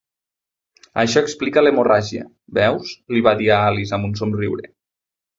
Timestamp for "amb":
3.99-4.09